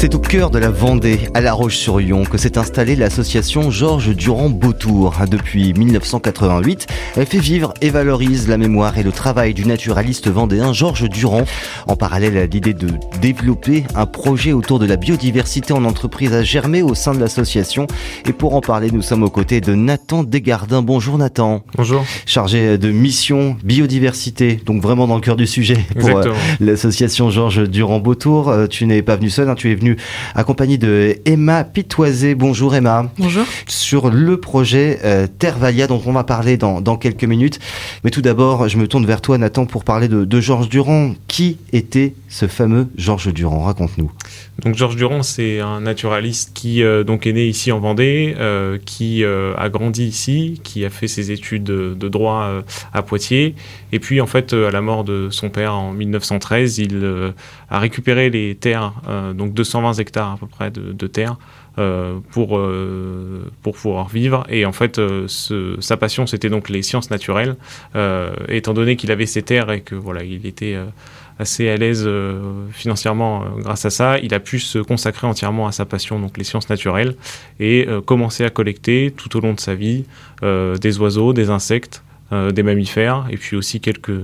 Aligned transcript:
C'est 0.00 0.14
au 0.14 0.18
cœur 0.18 0.48
de 0.48 0.58
la 0.58 0.70
Vendée, 0.70 1.28
à 1.34 1.42
La 1.42 1.52
Roche-sur-Yon, 1.52 2.24
que 2.24 2.38
s'est 2.38 2.56
installée 2.56 2.96
l'association 2.96 3.70
Georges 3.70 4.16
Durand-Beautour. 4.16 5.14
Depuis 5.30 5.74
1988, 5.74 6.86
elle 7.18 7.26
fait 7.26 7.38
vivre 7.38 7.74
et 7.82 7.90
valorise 7.90 8.48
la 8.48 8.56
mémoire 8.56 8.96
et 8.96 9.02
le 9.02 9.12
travail 9.12 9.52
du 9.52 9.66
naturaliste 9.66 10.30
vendéen 10.30 10.72
Georges 10.72 11.06
Durand. 11.10 11.44
En 11.86 11.96
parallèle 11.96 12.38
à 12.38 12.46
l'idée 12.46 12.72
de 12.72 12.88
développer 13.20 13.84
un 13.94 14.06
projet 14.06 14.54
autour 14.54 14.78
de 14.78 14.86
la 14.86 14.96
biodiversité 14.96 15.74
en 15.74 15.84
entreprise 15.84 16.32
à 16.32 16.42
germer 16.42 16.80
au 16.80 16.94
sein 16.94 17.12
de 17.12 17.20
l'association. 17.20 17.86
Et 18.26 18.32
pour 18.32 18.54
en 18.54 18.62
parler, 18.62 18.90
nous 18.90 19.02
sommes 19.02 19.22
aux 19.22 19.28
côtés 19.28 19.60
de 19.60 19.74
Nathan 19.74 20.24
Desgardins. 20.24 20.80
Bonjour 20.80 21.18
Nathan. 21.18 21.62
Bonjour. 21.76 22.06
Chargé 22.24 22.78
de 22.78 22.90
mission 22.90 23.54
biodiversité, 23.62 24.62
donc 24.64 24.80
vraiment 24.80 25.06
dans 25.06 25.16
le 25.16 25.20
cœur 25.20 25.36
du 25.36 25.46
sujet 25.46 25.76
pour 25.98 26.20
euh, 26.20 26.32
l'association 26.58 27.28
Georges 27.28 27.68
Durand-Beautour. 27.68 28.48
Euh, 28.48 28.66
tu 28.66 28.86
n'es 28.86 29.02
pas 29.02 29.16
venu 29.16 29.28
seul, 29.28 29.50
hein, 29.50 29.54
tu 29.54 29.70
es 29.70 29.74
venu 29.74 29.89
accompagné 30.34 30.78
de 30.78 31.18
Emma 31.24 31.64
Pitoisé. 31.64 32.34
Bonjour 32.34 32.74
Emma. 32.74 33.10
Bonjour. 33.18 33.44
Sur 33.66 34.10
le 34.10 34.38
projet 34.38 34.98
euh, 35.04 35.26
Tervalia 35.26 35.86
dont 35.86 36.02
on 36.06 36.12
va 36.12 36.24
parler 36.24 36.56
dans, 36.56 36.80
quelques 36.96 37.24
minutes. 37.24 37.58
Mais 38.04 38.10
tout 38.10 38.22
d'abord, 38.22 38.68
je 38.68 38.76
me 38.76 38.86
tourne 38.86 39.06
vers 39.06 39.20
toi 39.20 39.38
Nathan 39.38 39.66
pour 39.66 39.84
parler 39.84 40.08
de, 40.08 40.40
Georges 40.40 40.68
Durand. 40.68 41.14
Qui 41.28 41.58
était 41.72 42.14
ce 42.28 42.46
fameux 42.46 42.88
Georges 42.96 43.32
Durand? 43.32 43.60
Raconte-nous. 43.60 44.10
Donc 44.62 44.74
Georges 44.74 44.96
Durand, 44.96 45.22
c'est 45.22 45.60
un 45.60 45.80
naturaliste 45.80 46.50
qui 46.54 46.82
euh, 46.82 47.04
donc 47.04 47.26
est 47.26 47.32
né 47.32 47.46
ici 47.46 47.72
en 47.72 47.80
Vendée, 47.80 48.34
euh, 48.38 48.78
qui 48.84 49.24
a 49.24 49.68
grandi 49.68 50.04
ici, 50.04 50.60
qui 50.62 50.84
a 50.84 50.90
fait 50.90 51.08
ses 51.08 51.30
études 51.30 51.64
de, 51.64 52.08
droit 52.08 52.62
à 52.92 53.02
Poitiers. 53.02 53.54
Et 53.92 54.00
puis 54.00 54.20
en 54.20 54.26
fait, 54.26 54.52
à 54.52 54.70
la 54.70 54.80
mort 54.80 55.04
de 55.04 55.28
son 55.30 55.48
père 55.50 55.74
en 55.74 55.92
1913, 55.92 56.78
il 56.78 57.32
a 57.70 57.78
récupéré 57.78 58.30
les 58.30 58.54
terres, 58.54 58.92
donc 59.34 59.54
200 59.54 59.79
120 59.80 59.98
hectares 59.98 60.32
à 60.32 60.36
peu 60.36 60.46
près 60.46 60.70
de, 60.70 61.06
terre 61.06 61.36
euh, 61.78 62.18
pour, 62.30 62.58
euh, 62.58 63.50
pour 63.62 63.74
pouvoir 63.76 64.08
vivre. 64.08 64.44
Et 64.48 64.66
en 64.66 64.72
fait, 64.72 64.98
euh, 64.98 65.26
sa 65.80 65.96
passion, 65.96 66.26
c'était 66.26 66.50
donc 66.50 66.68
les 66.68 66.82
sciences 66.82 67.10
naturelles. 67.10 67.56
étant 68.48 68.74
donné 68.74 68.96
qu'il 68.96 69.10
avait 69.10 69.26
ces 69.26 69.42
terres 69.42 69.70
et 69.70 69.80
que 69.80 69.94
voilà, 69.94 70.22
il 70.22 70.46
était 70.46 70.76
assez 71.38 71.68
à 71.68 71.76
l'aise 71.76 72.08
financièrement 72.70 73.44
grâce 73.58 73.86
à 73.86 73.90
ça, 73.90 74.18
il 74.18 74.34
a 74.34 74.40
pu 74.40 74.60
se 74.60 74.78
consacrer 74.78 75.26
entièrement 75.26 75.66
à 75.66 75.72
sa 75.72 75.86
passion, 75.86 76.18
donc 76.18 76.36
les 76.36 76.44
sciences 76.44 76.68
naturelles, 76.68 77.16
et 77.58 77.86
commencer 78.04 78.44
à 78.44 78.50
collecter 78.50 79.12
tout 79.16 79.34
au 79.36 79.40
long 79.40 79.54
de 79.54 79.60
sa 79.60 79.74
vie 79.74 80.04
des 80.42 80.98
oiseaux, 80.98 81.32
des 81.32 81.48
insectes, 81.50 82.02
des 82.32 82.62
mammifères, 82.62 83.26
et 83.30 83.36
puis 83.36 83.56
aussi 83.56 83.80
quelques 83.80 84.20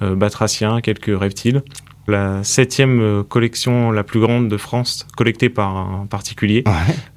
batraciens, 0.00 0.80
quelques 0.80 1.18
reptiles 1.18 1.62
la 2.06 2.42
septième 2.42 3.00
euh, 3.00 3.22
collection 3.22 3.90
la 3.90 4.02
plus 4.02 4.20
grande 4.20 4.48
de 4.48 4.56
France 4.56 5.06
collectée 5.16 5.48
par 5.48 5.76
un 5.76 6.06
particulier. 6.06 6.64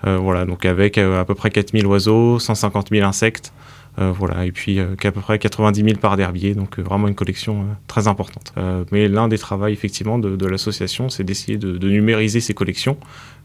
Euh, 0.05 0.17
voilà, 0.17 0.45
donc 0.45 0.65
avec 0.65 0.97
euh, 0.97 1.19
à 1.19 1.25
peu 1.25 1.33
près 1.33 1.49
4000 1.49 1.87
oiseaux, 1.87 2.37
150 2.37 2.89
000 2.91 3.07
insectes, 3.07 3.53
voilà, 3.97 4.45
et 4.45 4.51
puis 4.51 4.77
qu'à 4.99 5.11
peu 5.11 5.21
près 5.21 5.39
90 5.39 5.81
000 5.83 5.97
parts 5.97 6.17
d'herbier, 6.17 6.53
donc 6.53 6.77
vraiment 6.79 7.07
une 7.07 7.15
collection 7.15 7.65
très 7.87 8.07
importante. 8.09 8.53
mais 8.91 9.07
l'un 9.07 9.29
des 9.29 9.37
travaux 9.37 9.67
effectivement 9.67 10.19
de, 10.19 10.45
l'association, 10.45 11.07
c'est 11.07 11.23
d'essayer 11.23 11.57
de, 11.57 11.77
de, 11.77 11.89
numériser 11.89 12.41
ces 12.41 12.53
collections, 12.53 12.97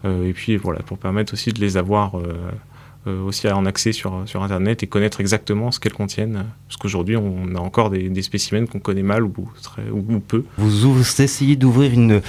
et 0.04 0.32
puis 0.32 0.56
voilà, 0.56 0.80
pour 0.80 0.98
permettre 0.98 1.34
aussi 1.34 1.52
de 1.52 1.60
les 1.60 1.76
avoir 1.76 2.20
aussi 3.06 3.48
en 3.48 3.64
accès 3.64 3.92
sur, 3.92 4.22
sur 4.26 4.42
Internet 4.42 4.82
et 4.82 4.86
connaître 4.86 5.20
exactement 5.20 5.70
ce 5.70 5.80
qu'elles 5.80 5.94
contiennent. 5.94 6.44
Parce 6.68 6.76
qu'aujourd'hui, 6.76 7.16
on 7.16 7.54
a 7.54 7.58
encore 7.58 7.90
des, 7.90 8.08
des 8.08 8.22
spécimens 8.22 8.66
qu'on 8.66 8.78
connaît 8.78 9.02
mal 9.02 9.24
ou, 9.24 9.32
très, 9.62 9.82
ou, 9.90 10.02
peu. 10.20 10.44
Vous, 10.58 11.02
essayez 11.20 11.56
d'ouvrir 11.56 11.92
une, 11.92 12.20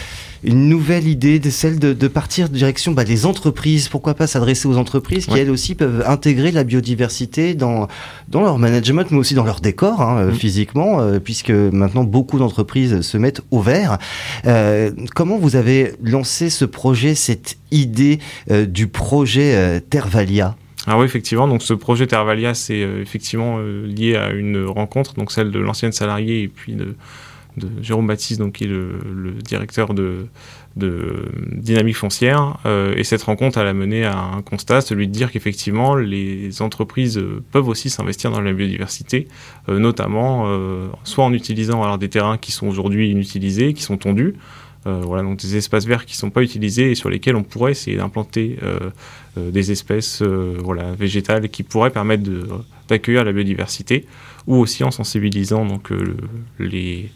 une 0.43 0.69
nouvelle 0.69 1.07
idée, 1.07 1.39
de 1.39 1.49
celle 1.49 1.77
de, 1.77 1.93
de 1.93 2.07
partir 2.07 2.47
direction 2.49 2.93
bah, 2.93 3.03
des 3.03 3.25
entreprises. 3.25 3.89
Pourquoi 3.89 4.13
pas 4.13 4.27
s'adresser 4.27 4.67
aux 4.67 4.77
entreprises 4.77 5.25
qui, 5.25 5.37
elles 5.37 5.49
aussi, 5.49 5.75
peuvent 5.75 6.03
intégrer 6.07 6.51
la 6.51 6.63
biodiversité 6.63 7.53
dans, 7.53 7.87
dans 8.29 8.41
leur 8.41 8.57
management, 8.57 9.11
mais 9.11 9.17
aussi 9.17 9.33
dans 9.33 9.43
leur 9.43 9.59
décor, 9.59 10.01
hein, 10.01 10.27
mm. 10.27 10.33
physiquement, 10.33 11.01
euh, 11.01 11.19
puisque 11.19 11.51
maintenant, 11.51 12.03
beaucoup 12.05 12.39
d'entreprises 12.39 13.01
se 13.01 13.17
mettent 13.17 13.41
au 13.51 13.61
vert. 13.61 13.97
Euh, 14.45 14.91
comment 15.15 15.37
vous 15.37 15.55
avez 15.55 15.93
lancé 16.01 16.49
ce 16.49 16.65
projet, 16.65 17.13
cette 17.13 17.57
idée 17.71 18.19
euh, 18.49 18.65
du 18.65 18.87
projet 18.87 19.81
Tervalia? 19.89 20.55
Ah 20.87 20.97
oui, 20.97 21.05
effectivement. 21.05 21.47
Donc 21.47 21.61
ce 21.61 21.73
projet 21.73 22.07
Tervalia, 22.07 22.53
c'est 22.53 22.81
euh, 22.81 23.01
effectivement 23.01 23.57
euh, 23.59 23.85
lié 23.85 24.15
à 24.15 24.31
une 24.31 24.65
rencontre, 24.65 25.13
donc 25.13 25.31
celle 25.31 25.51
de 25.51 25.59
l'ancienne 25.59 25.91
salariée 25.91 26.43
et 26.43 26.47
puis 26.47 26.73
de, 26.73 26.95
Jérôme 27.81 28.07
Baptiste, 28.07 28.39
donc 28.39 28.53
qui 28.53 28.63
est 28.63 28.67
le, 28.67 29.33
directeur 29.43 29.93
de, 29.93 30.27
Dynamique 30.77 31.97
Foncière. 31.97 32.57
Euh, 32.65 32.95
et 32.95 33.03
cette 33.03 33.21
rencontre, 33.23 33.59
a 33.59 33.73
mené 33.73 34.05
à 34.05 34.17
un 34.17 34.41
constat, 34.41 34.79
celui 34.79 35.07
de 35.07 35.11
dire 35.11 35.31
qu'effectivement, 35.31 35.95
les 35.95 36.61
entreprises 36.61 37.21
peuvent 37.51 37.67
aussi 37.67 37.89
s'investir 37.89 38.31
dans 38.31 38.39
la 38.39 38.53
biodiversité, 38.53 39.27
notamment 39.67 40.47
soit 41.03 41.25
en 41.25 41.33
utilisant 41.33 41.83
alors 41.83 41.97
des 41.97 42.07
terrains 42.07 42.37
qui 42.37 42.53
sont 42.53 42.67
aujourd'hui 42.67 43.11
inutilisés, 43.11 43.73
qui 43.73 43.83
sont 43.83 43.97
tondus, 43.97 44.35
voilà, 44.85 45.23
donc 45.23 45.39
des 45.39 45.57
espaces 45.57 45.85
verts 45.85 46.05
qui 46.05 46.13
ne 46.13 46.17
sont 46.17 46.29
pas 46.29 46.41
utilisés 46.41 46.91
et 46.91 46.95
sur 46.95 47.09
lesquels 47.09 47.35
on 47.35 47.43
pourrait 47.43 47.71
essayer 47.71 47.97
d'implanter 47.97 48.57
euh, 48.63 48.79
euh, 49.37 49.51
des 49.51 49.71
espèces 49.71 50.21
voilà, 50.21 50.93
végétales 50.93 51.49
qui 51.49 51.63
pourraient 51.63 51.91
permettre 51.91 52.29
d'accueillir 52.87 53.23
la 53.23 53.31
biodiversité, 53.31 54.05
ou 54.47 54.55
aussi 54.55 54.83
en 54.83 54.91
sensibilisant 54.91 55.65
donc, 55.65 55.91
les, 56.59 57.11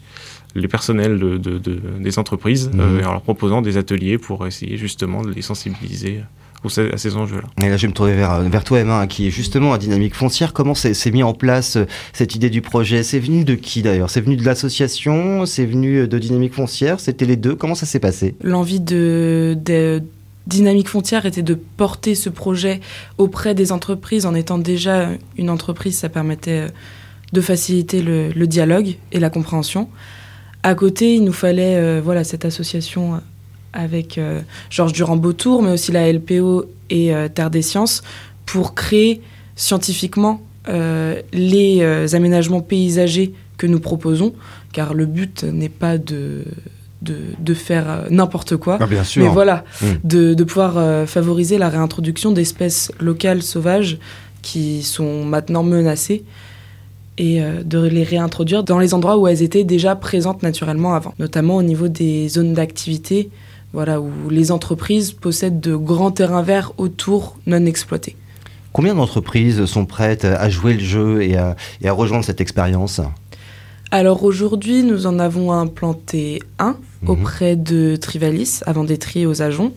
les 0.54 0.68
personnels 0.68 1.18
de, 1.18 1.58
des 1.58 2.18
entreprises 2.18 2.70
mmh. 2.72 3.00
et 3.00 3.04
en 3.04 3.12
leur 3.12 3.22
proposant 3.22 3.62
des 3.62 3.76
ateliers 3.76 4.16
pour 4.16 4.46
essayer 4.46 4.76
justement 4.76 5.22
de 5.22 5.32
les 5.32 5.42
sensibiliser 5.42 6.20
à 6.66 6.96
ces 6.96 7.16
enjeux-là. 7.16 7.48
Et 7.64 7.68
là, 7.68 7.76
je 7.76 7.82
vais 7.82 7.88
me 7.88 7.92
tourner 7.92 8.14
vers, 8.14 8.40
vers 8.42 8.64
toi, 8.64 8.80
Emma, 8.80 9.06
qui 9.06 9.26
est 9.26 9.30
justement 9.30 9.72
à 9.72 9.78
Dynamique 9.78 10.14
Foncière. 10.14 10.52
Comment 10.52 10.74
s'est 10.74 11.10
mis 11.10 11.22
en 11.22 11.34
place 11.34 11.76
euh, 11.76 11.86
cette 12.12 12.34
idée 12.34 12.50
du 12.50 12.60
projet? 12.60 13.02
C'est 13.02 13.18
venu 13.18 13.44
de 13.44 13.54
qui 13.54 13.82
d'ailleurs? 13.82 14.10
C'est 14.10 14.20
venu 14.20 14.36
de 14.36 14.44
l'association? 14.44 15.46
C'est 15.46 15.66
venu 15.66 16.06
de 16.06 16.18
Dynamique 16.18 16.54
Foncière? 16.54 17.00
C'était 17.00 17.24
les 17.24 17.36
deux? 17.36 17.54
Comment 17.54 17.74
ça 17.74 17.86
s'est 17.86 18.00
passé? 18.00 18.34
L'envie 18.42 18.80
de, 18.80 19.56
Dynamique 20.46 20.88
Foncière 20.88 21.26
était 21.26 21.42
de 21.42 21.54
porter 21.54 22.14
ce 22.14 22.28
projet 22.28 22.80
auprès 23.18 23.54
des 23.54 23.72
entreprises. 23.72 24.26
En 24.26 24.34
étant 24.34 24.58
déjà 24.58 25.10
une 25.36 25.50
entreprise, 25.50 25.98
ça 25.98 26.08
permettait 26.08 26.66
euh, 26.66 26.68
de 27.32 27.40
faciliter 27.40 28.02
le, 28.02 28.46
dialogue 28.46 28.96
et 29.12 29.18
la 29.18 29.30
compréhension. 29.30 29.88
À 30.62 30.74
côté, 30.74 31.14
il 31.14 31.24
nous 31.24 31.32
fallait 31.32 31.76
euh, 31.76 32.00
voilà 32.02 32.24
cette 32.24 32.44
association 32.44 33.20
avec 33.76 34.18
euh, 34.18 34.40
Georges 34.70 34.92
Durand-Beautour, 34.92 35.62
mais 35.62 35.70
aussi 35.70 35.92
la 35.92 36.10
LPO 36.10 36.64
et 36.90 37.14
euh, 37.14 37.28
Terre 37.28 37.50
des 37.50 37.62
Sciences, 37.62 38.02
pour 38.46 38.74
créer 38.74 39.20
scientifiquement 39.54 40.40
euh, 40.68 41.20
les 41.32 42.14
aménagements 42.14 42.60
paysagers 42.60 43.32
que 43.56 43.66
nous 43.66 43.80
proposons, 43.80 44.34
car 44.72 44.94
le 44.94 45.06
but 45.06 45.44
n'est 45.44 45.68
pas 45.68 45.96
de, 45.98 46.44
de, 47.02 47.54
faire 47.54 48.04
n'importe 48.10 48.56
quoi, 48.56 48.78
ah, 48.80 48.86
bien 48.86 49.04
sûr. 49.04 49.22
mais 49.24 49.30
voilà, 49.30 49.64
mmh. 49.80 49.86
de, 50.04 50.34
de, 50.34 50.44
pouvoir 50.44 51.08
favoriser 51.08 51.56
la 51.56 51.68
réintroduction 51.68 52.32
d'espèces 52.32 52.92
locales 53.00 53.42
sauvages 53.42 53.98
qui 54.42 54.82
sont 54.82 55.24
maintenant 55.24 55.62
menacées 55.62 56.24
et 57.16 57.40
de 57.40 57.80
les 57.80 58.02
réintroduire 58.02 58.62
dans 58.62 58.78
les 58.78 58.92
endroits 58.92 59.16
où 59.16 59.26
elles 59.26 59.42
étaient 59.42 59.64
déjà 59.64 59.96
présentes 59.96 60.42
naturellement 60.42 60.94
avant, 60.94 61.14
notamment 61.18 61.56
au 61.56 61.62
niveau 61.62 61.88
des 61.88 62.28
zones 62.28 62.52
d'activité 62.52 63.30
voilà, 63.76 64.00
où 64.00 64.10
les 64.30 64.52
entreprises 64.52 65.12
possèdent 65.12 65.60
de 65.60 65.76
grands 65.76 66.10
terrains 66.10 66.40
verts 66.40 66.72
autour 66.78 67.36
non 67.46 67.66
exploités. 67.66 68.16
Combien 68.72 68.94
d'entreprises 68.94 69.66
sont 69.66 69.84
prêtes 69.84 70.24
à 70.24 70.48
jouer 70.48 70.72
le 70.72 70.80
jeu 70.80 71.22
et 71.22 71.36
à, 71.36 71.54
rejoindre 71.92 72.24
cette 72.24 72.40
expérience? 72.40 73.02
Alors 73.90 74.24
aujourd'hui, 74.24 74.82
nous 74.82 75.06
en 75.06 75.18
avons 75.18 75.52
implanté 75.52 76.42
un 76.58 76.78
mhm. 77.02 77.10
auprès 77.10 77.54
de 77.54 77.96
Trivalis, 77.96 78.60
avant 78.64 78.82
d'être 78.82 79.14
aux 79.26 79.42
agents. 79.42 79.72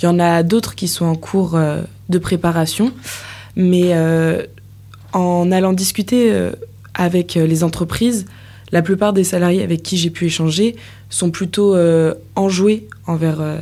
Il 0.00 0.04
y 0.04 0.06
en 0.06 0.20
a 0.20 0.44
d'autres 0.44 0.76
qui 0.76 0.86
sont 0.86 1.06
en 1.06 1.16
cours 1.16 1.56
euh, 1.56 1.82
de 2.08 2.18
préparation. 2.18 2.92
Mais 3.56 3.94
euh, 3.94 4.46
en 5.12 5.50
allant 5.50 5.72
discuter 5.72 6.30
euh, 6.30 6.52
avec 6.94 7.34
les 7.34 7.64
entreprises, 7.64 8.26
la 8.72 8.82
plupart 8.82 9.12
des 9.12 9.24
salariés 9.24 9.62
avec 9.62 9.82
qui 9.82 9.96
j'ai 9.96 10.10
pu 10.10 10.26
échanger 10.26 10.76
sont 11.08 11.30
plutôt 11.30 11.74
euh, 11.74 12.14
enjoués 12.36 12.88
envers 13.06 13.40
euh, 13.40 13.58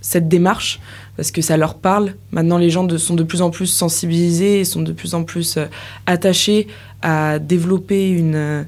cette 0.00 0.28
démarche 0.28 0.80
parce 1.16 1.30
que 1.30 1.42
ça 1.42 1.56
leur 1.56 1.74
parle. 1.74 2.14
Maintenant, 2.32 2.58
les 2.58 2.70
gens 2.70 2.86
sont 2.98 3.14
de 3.14 3.22
plus 3.22 3.42
en 3.42 3.50
plus 3.50 3.66
sensibilisés 3.66 4.60
et 4.60 4.64
sont 4.64 4.82
de 4.82 4.92
plus 4.92 5.14
en 5.14 5.24
plus 5.24 5.56
euh, 5.56 5.66
attachés 6.06 6.66
à 7.02 7.38
développer 7.38 8.10
une, 8.10 8.66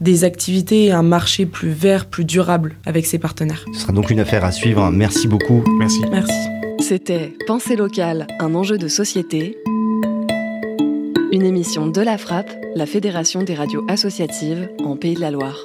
des 0.00 0.24
activités 0.24 0.86
et 0.86 0.92
un 0.92 1.02
marché 1.02 1.46
plus 1.46 1.70
vert, 1.70 2.06
plus 2.06 2.24
durable 2.24 2.74
avec 2.86 3.06
ses 3.06 3.18
partenaires. 3.18 3.64
Ce 3.72 3.80
sera 3.80 3.92
donc 3.92 4.10
une 4.10 4.20
affaire 4.20 4.44
à 4.44 4.52
suivre. 4.52 4.90
Merci 4.90 5.28
beaucoup. 5.28 5.62
Merci. 5.78 6.00
Merci. 6.10 6.32
C'était 6.80 7.34
Pensée 7.46 7.76
locale, 7.76 8.26
un 8.40 8.54
enjeu 8.54 8.78
de 8.78 8.88
société 8.88 9.56
Une 11.32 11.44
émission 11.44 11.86
de 11.86 12.00
la 12.00 12.18
Frappe, 12.18 12.50
la 12.74 12.86
Fédération 12.86 13.44
des 13.44 13.54
radios 13.54 13.84
associatives 13.88 14.68
en 14.84 14.96
Pays 14.96 15.14
de 15.14 15.20
la 15.20 15.30
Loire. 15.30 15.62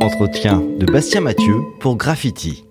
Entretien 0.00 0.60
de 0.78 0.86
Bastien 0.86 1.20
Mathieu 1.20 1.56
pour 1.80 1.96
Graffiti. 1.96 2.64